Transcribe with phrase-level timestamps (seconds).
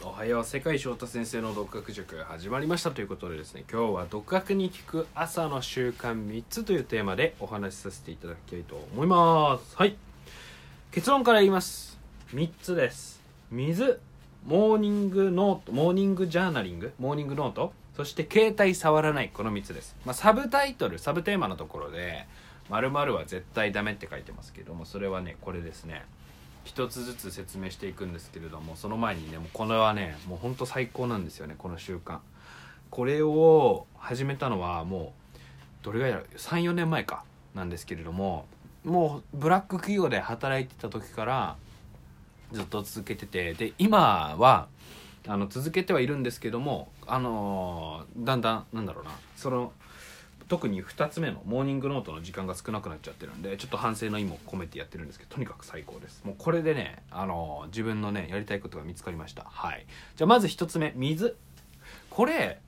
[0.00, 9.76] おはよう世界翔太先生の独学塾始まりましたということでですね今日は独学に効く朝の習慣3つというテーマでお話しさせていただきたいと思います。
[9.76, 9.96] はい。
[10.92, 11.98] 結論から言います。
[12.32, 13.20] 3つです。
[13.50, 13.98] 水
[14.46, 19.30] モーニングノートモーニングジャーナリングモーニングノートそして携帯触らない。
[19.34, 22.28] この3つです、まあ、サブタイトルサブテーマのところで
[22.70, 26.04] 〇〇は絶対ダメって書いてますけどもそれはねこれですね。
[26.68, 32.18] 一つずつ説明していくんですけれどもその前にねもうこれはねもうほんと最高なんですよねこの習慣。
[32.90, 35.38] これを始めたのはもう
[35.82, 38.44] どれぐらいだろう34年前かなんですけれども
[38.84, 41.56] もうブラック企業で働いてた時から
[42.52, 44.68] ずっと続けててで今は
[45.26, 49.72] あの続けてはいるんですけどもあのーだんだんなんだろうなその
[50.48, 56.22] 特に2つ目のモーニングノートの時間が少なくなっちゃってるんでちょっと反省の意も込めてやってるんですけどとにかく最高です。
[56.24, 59.44] もうこれでねあの自分のねやりたいことが見つかりました。
[59.44, 59.86] はい。
[60.16, 61.36] じゃあまず1つ目水。
[62.10, 62.60] これ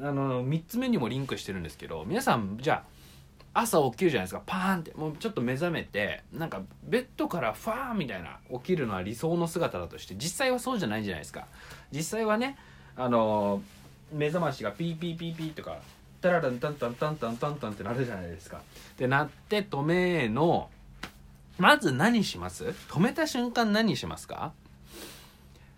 [0.00, 2.84] あの3つ目にもリンクしてるんですけど皆さんじゃ
[3.54, 4.42] あ朝起きるじゃないですか。
[4.44, 11.46] パーンってもうちょっと目覚めてなんかベッドからファーみたいな起きるのは理想の姿だとして実際はそうじゃないじゃないですか。
[11.90, 12.58] 実際はね
[12.96, 13.62] あの
[14.12, 15.78] 目覚ましがピーピーピーピーとか
[16.26, 18.60] タラランタンタンタンタンタンタンってなるじゃないですか。
[18.98, 20.68] でなって止めの
[21.56, 22.64] まず何します？
[22.88, 24.52] 止めた瞬間何しますか？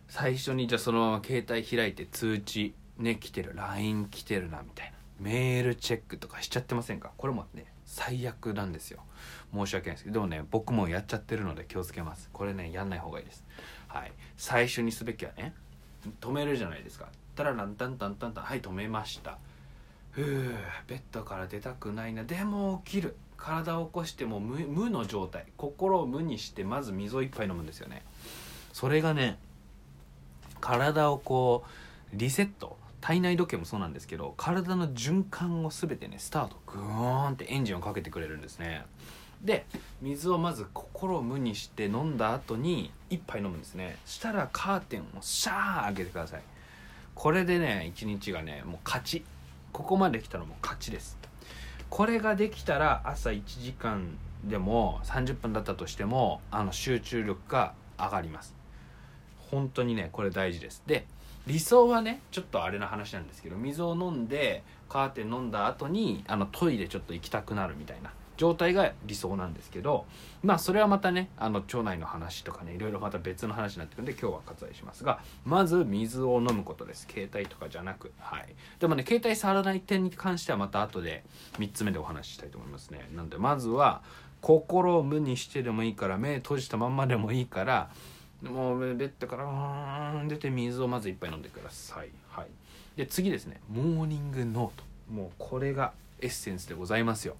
[0.08, 4.96] 最初にじゃあそのまま携帯開いて通知ね来てる LINE 来てるなみたいな。
[5.20, 7.10] メールチェックとかしちゃってませんか？
[7.18, 9.00] これもね最悪なんですよ。
[9.52, 10.14] 申し訳ないですけど。
[10.14, 12.30] でもね僕もやっちゃってるので気をつけます。
[12.32, 13.44] これねやんない方がいいです。
[13.88, 14.12] はい。
[14.38, 15.52] 最初にすべきはね
[16.22, 17.08] 止めるじゃないですか。
[17.36, 18.44] タラランタンタンタンタン。
[18.44, 19.36] はい止めました。
[20.18, 20.54] ふう
[20.86, 22.24] ベッドから出たくないな。
[22.24, 23.16] でも起きる。
[23.36, 25.44] 体を起こしても無無の状態。
[25.56, 28.02] 心を無にしてまず水を一杯飲むんですよね。
[28.72, 29.38] それがね
[30.60, 31.64] 体をこ
[32.12, 32.76] うリセット。
[33.00, 36.56] 体内時計もそうなんですけど体の循環を全てねスタート。
[36.66, 38.84] グーンってエンジンをかけてくれるんですね。
[39.40, 39.66] で
[40.02, 43.98] 水をまず心を無にして飲んだ後に一杯飲むんですね。
[44.04, 46.42] したらカーテンをシャー開けてください。
[47.14, 49.24] これでね一日がねもう勝ち。
[49.78, 51.16] ここまで来たらもう勝ちです。
[51.88, 58.56] これができたら朝1時間でも30分だったとしてもあの集中力が上がります。
[59.38, 60.82] 本当にねこれ大事です。
[60.84, 61.06] で
[61.46, 68.10] 理想はねちょっとあれの話なんですけど水を飲んでカーテン飲んだ後にあのトイレちょっと行きたくなるみたいな。
[68.38, 70.06] 状態が理想なんですけど
[70.42, 77.06] まあそれはまたねあの腸内の話とかねいろいろまた別の話になってくるんで今日は割愛しますがまず水を飲むことです。
[77.10, 78.12] 携帯とかじゃなく。
[78.18, 78.54] はい。
[78.78, 81.24] でもね携帯触らない点に関してはまた後で
[81.58, 83.08] 3つ目でお話ししたいと思いますね。
[83.14, 84.02] なのでまずは
[84.40, 87.90] 心を無にしてでもいいから目閉じたまんまでもいいから
[88.42, 92.08] もうベッドからーん出て水をまず一杯飲んでください。
[92.30, 92.46] はい。
[92.96, 93.60] で次ですね。
[93.68, 94.84] モーニングノート。
[95.12, 97.36] もうこれがエッセンスでございますよ。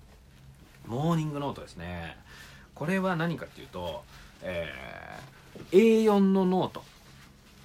[0.88, 2.16] モーニングノートですね。
[2.75, 4.03] これは何かっていうと、
[4.43, 5.38] えー
[5.72, 6.84] A4 のノート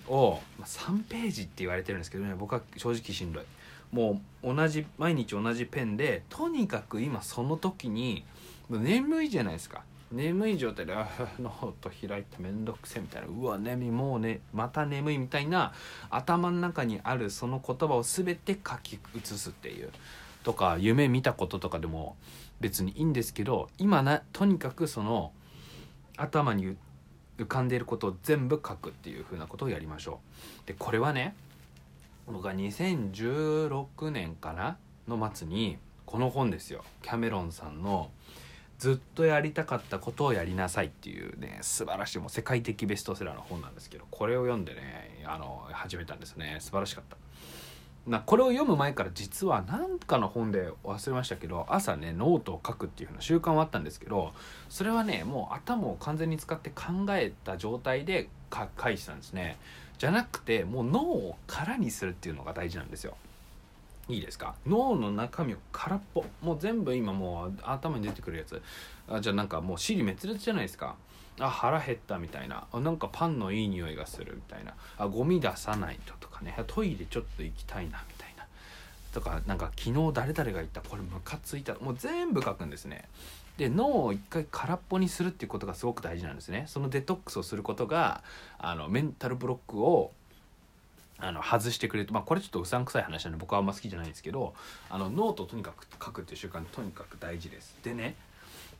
[0.07, 3.44] をまあ3ページって言われてるんですけどね僕は正直しんどい。
[3.91, 8.25] もう同じ毎日同じペンでとにかく今その時に
[8.69, 9.83] 眠いじゃないですか。
[10.12, 11.07] 眠い状態であ
[11.39, 13.28] ノート開いてめんどくせみたいな。
[13.28, 15.73] うわ眠いもうねまた眠いみたいな
[16.09, 19.91] 頭の中にあるその言葉を全て書き写すっていう。
[20.43, 22.15] とか夢見たこととかでも
[22.59, 25.31] 別にいいんですけど今なとにかくその
[26.17, 26.77] 頭に
[27.37, 30.19] 浮かんでいることを全部書くっていうふうなことをやりましょ
[30.65, 30.67] う。
[30.67, 31.35] でこれはね
[32.27, 34.77] 僕は2016年かな
[35.07, 36.83] の末にこの本ですよ。
[37.01, 38.11] キャメロンさんの
[38.79, 46.57] 「ずっとやりたかったことをやりなさい」っていうね素晴らしいもう世界的ベストセラーの本なんですけどこれを読んでねあの始めたんですね。
[46.59, 47.22] 素晴らしかった。
[48.05, 54.33] なこれを読む前から実は何かの本で忘れましたけど朝ねノートを書くっていう風な習慣はあったんですけど
[54.69, 59.57] それはねもう頭を完全に使って考えた状態で書いてたんですね。
[59.97, 63.15] じゃなくてもう脳を空にするっていうのが大事なんですよ。
[64.09, 64.55] いいですか？
[64.67, 66.25] 脳の中身を空っぽ。
[66.41, 68.61] もう全部今もう頭に出てくるやつ。
[69.07, 70.95] あじゃあなんかもう尻滅裂じゃないですか。
[71.39, 72.67] あ腹減ったみたいな。
[72.71, 74.73] あなんかパンのいい匂いがするみたいな。
[74.97, 76.53] あゴミ出さないととかね。
[76.67, 78.45] トイレちょっと行きたいなみたいな。
[79.13, 80.81] とかなんか昨日誰々が言った。
[80.81, 81.75] これムカついた。
[81.75, 83.06] もう全部書くんですね。
[83.57, 86.65] で脳を一回空っぽにするっていうことがすごく大事なんですね。
[86.67, 88.23] そのデトックスをすることが
[88.57, 90.11] あのメンタルブロックを
[91.23, 94.53] あの外してくれるまあこれちょっとうさんくさい話なんで僕はあんま好きじゃないんですけど
[94.89, 97.77] あのノートとにかく書くっていう習慣とにかく大事です。
[97.81, 98.15] でね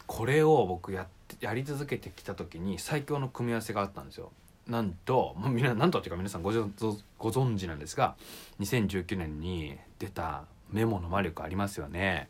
[0.06, 4.32] これを僕やってやり続けてきた時に最強の組み合わせがあったんですよ。
[4.68, 8.16] なんともうみんななんとっていうか皆さんごご存知なんですが
[8.60, 12.30] 2019年に出たメモの魔力ありますよね。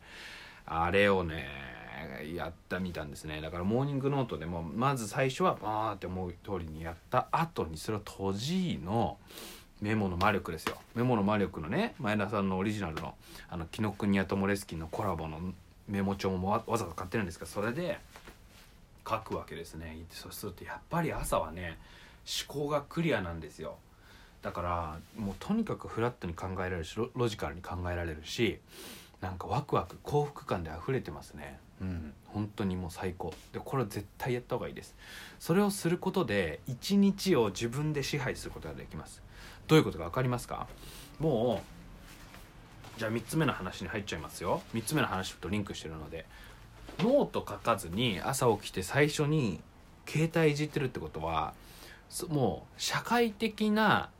[0.66, 1.48] あれをね
[2.34, 3.40] やったみたんですね。
[3.40, 9.18] だからモーニングノートでもまず最初はバーって思う通りにやった後にそれを閉じの
[9.80, 10.76] メモの魔力ですよ。
[10.94, 13.14] メモの魔力のね前田さんのオリジナルの
[13.48, 15.40] あの紀ノ国屋とモレスキンのコラボの
[15.88, 17.98] メモ帳もわざわざ買ってるんですがそれで
[19.08, 19.98] 書くわけですね。
[20.10, 21.78] そうするとやっぱり朝はね
[22.48, 23.76] 思考がクリアなんですよ。
[24.42, 28.58] だからもうとにかくフラットに考えられるしロジカルに考えられるし
[29.20, 31.58] なんかワクワク幸福感で溢れてますね。
[31.80, 32.12] うん。
[32.26, 33.32] 本当にもう最高。
[33.52, 34.94] でこれは絶対やった方がいいです。
[35.38, 39.22] それをすることで一日を自分で支配することができます。
[39.68, 40.66] どういうことか分かりますか？
[41.18, 41.62] も
[42.96, 44.62] うじゃあ3つ目の話に入っちゃいますよ。
[44.74, 46.26] 3つ目の話とリンクしてるので。
[47.00, 49.60] ノート書かずに朝起きて最初に
[50.06, 51.52] 携帯いじってるってことは
[52.28, 54.10] もう社会的な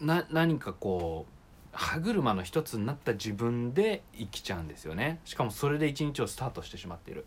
[0.00, 5.18] な何かこう歯車の一つになった自分で生きちゃうんですよね。
[5.24, 7.26] しかもそれで一日をスタートしてしまっている。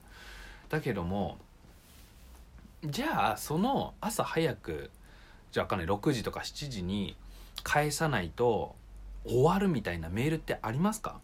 [0.70, 1.38] だけども
[2.86, 4.92] じゃあその朝早く
[5.52, 7.16] じゃあかね6時とか7時に
[7.64, 8.76] 返さないと
[9.26, 11.20] 終わるみたいなメールってありますか？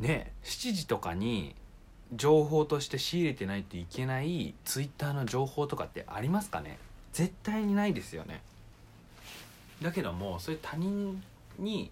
[0.00, 1.54] ね7時とかに
[2.14, 6.78] 情報として仕入れてないといけないツイッターの情報とかってありますかね？
[7.12, 8.42] 絶対にないですよね。
[9.82, 11.22] だけどもそういう他人
[11.58, 11.90] に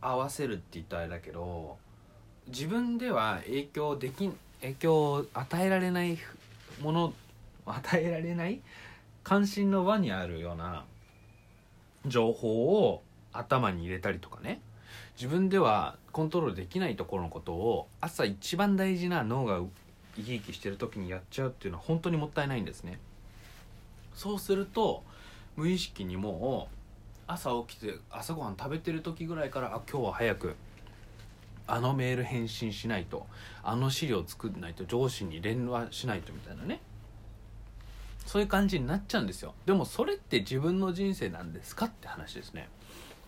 [0.00, 1.76] 合わせるって言ったらあれだけど
[2.48, 6.18] 自分では影響できん影響を与えられない
[6.80, 7.14] もの
[7.64, 8.60] 与えられない
[9.26, 10.84] 関心の輪にあるような
[12.06, 13.02] 情報を
[13.32, 14.60] 頭に入れたりとかね。
[15.16, 19.58] 自分ではコントロールできないところのことを朝一番大事な脳が
[20.14, 23.00] 生き生きしてる時にやっちゃうっていうのは本当にもったいないんですね。
[24.14, 25.02] そうすると
[25.56, 26.76] 無意識にもう
[27.26, 30.54] 朝起きて朝ごはん食べてる時ぐらいからあ今日は早く
[31.66, 33.26] あのメール返信しないと
[33.64, 36.80] あの資料作んないと上司に連絡しないとみたいなね。
[38.26, 39.54] そういう感じになっちゃうんですよ。
[39.64, 42.68] でもそれって自分の人生なんですかって話ですね。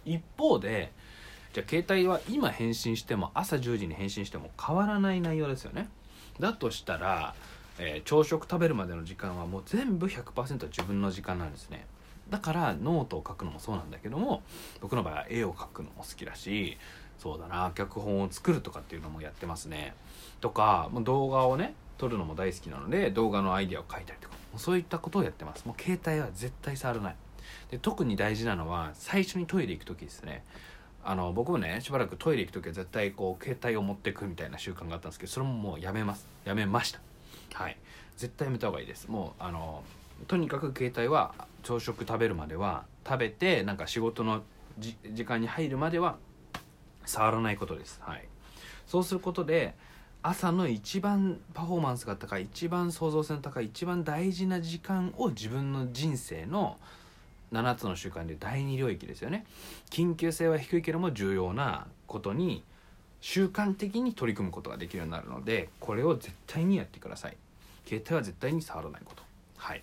[0.05, 0.93] 一方で
[1.55, 5.89] じゃあ携帯は今返信しても朝10時に返信しても変わらない内容ですよね。
[6.41, 7.35] だとしたら、
[7.79, 11.87] えー、朝食食べるまでの時間はもう全部100%自分の時間なんですね。
[12.29, 14.43] だからノートを書くのもそうなんだけども
[14.81, 16.77] 僕の場合は絵を描くのも好きだし
[17.19, 19.95] そうだな脚本を作るとかっていうのもやってますね。
[20.41, 25.65] とかも動画をね撮るのも大好きなので動画のアイデアを書いたりとかうそういったことをやってます。
[25.65, 27.17] もう携帯は絶対触らない。
[27.71, 30.45] で特に大事なのは最初にトイレ行く時ですね。
[31.05, 36.27] あの僕もねしばらくトイレ行く時は絶対こう携帯を持ってくみたいな習慣があったんですけどそれももうやめます。
[36.45, 37.01] やめました。
[37.55, 37.77] はい。
[38.17, 39.09] 絶対やめた方がいいです。
[39.09, 39.83] もうあの
[40.27, 44.43] とにかく携帯は朝食食べるまでは食べてなんか仕事の
[44.79, 46.17] 時間に入るまでは
[47.05, 48.01] 触らないことです。
[48.03, 48.29] はい。
[48.87, 49.75] そうすることで
[50.23, 56.77] 朝の一番パフォーマンスが高い一番創造性の高い一番大事な時間を自分の人生の
[57.53, 59.47] 7つの習慣で第2領域ですよね。
[59.91, 62.65] 緊急性は低いけども重要なことに
[63.21, 67.37] 習慣的に取り組むことができるようになるのでこれを絶対にやってください。
[67.87, 69.23] 携帯は絶対に触らないこと。
[69.57, 69.83] はい。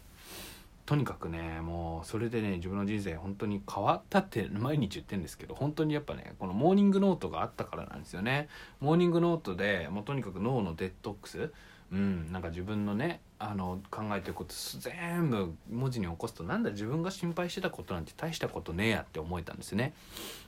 [0.86, 8.50] とにかくねもうそれでね自分の人生本当に変わったって毎日言ってるんですけど本当にやっぱねこのモーニングノートがあったからなんですよね。
[8.80, 11.52] モーニングノートでもうとにかく脳のデトックス
[11.92, 19.94] うんなんか自分のねあの考えてること全部文字に起こすとなんだ自分が心配してたことなんて大したことねえやって思えたんですね。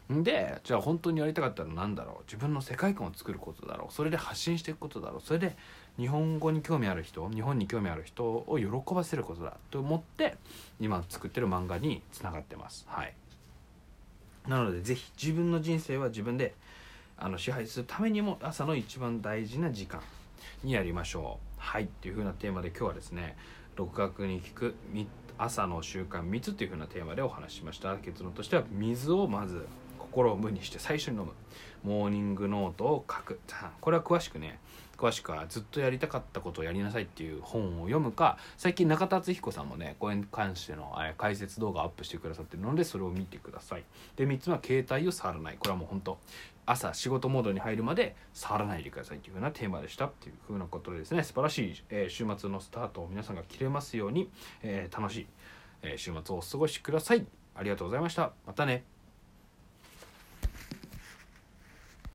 [0.09, 2.23] でじゃあ本当にやりたかったら何だろう？
[2.25, 3.93] 自分の世界観を作ることだろう？
[3.93, 5.21] それで発信していくことだろう？
[5.21, 5.55] それで
[5.97, 10.37] 日本語に興味ある人日本に興味ある人を喜ばせることだと思って
[10.79, 12.85] 今作ってる漫画につながってます。
[12.87, 13.13] はい。
[14.47, 16.53] なので是非自分の人生は自分で
[17.17, 20.01] あの支配するためにも朝の一番大事な時間
[20.63, 21.53] にやりましょう。
[21.57, 21.83] はい。
[21.83, 23.35] っていう風なテーマで今日はですね
[23.75, 24.75] 独学に聞く
[25.37, 27.97] 朝の習慣3つっていう風なテーマでお話ししました。
[27.97, 29.65] 結論としては水をまず
[30.17, 31.33] 心を無にして最初に飲む。
[31.83, 33.39] モーニングノートを書く。
[33.79, 34.59] これは詳しくね
[34.97, 43.83] 詳しくはずっとやりたかったことをやりなさいっていう本を読むか最近中田敦彦さんもねこれに関しての解説動画をアップしてくださってるのでそれを見てください。
[44.15, 45.57] で3つ目は携帯を触らない。
[45.59, 46.17] これはもう本当
[46.65, 51.21] 朝仕事モードに入るまで触らないでくださいというふうなテーマでしたっていうふうなことでですね。
[51.21, 54.31] 素晴らしい、え、週末のスタートを皆さんが切れますように、
[54.63, 55.27] え、楽しい、
[55.83, 57.25] え、週末をお過ごしください。
[57.55, 58.33] ありがとうございました。
[58.47, 58.96] またね。